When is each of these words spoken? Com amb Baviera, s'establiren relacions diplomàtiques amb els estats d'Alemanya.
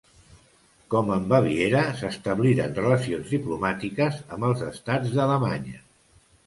Com 0.93 1.11
amb 1.15 1.29
Baviera, 1.33 1.83
s'establiren 2.01 2.73
relacions 2.81 3.31
diplomàtiques 3.37 4.19
amb 4.37 4.51
els 4.51 4.69
estats 4.75 5.19
d'Alemanya. 5.19 5.89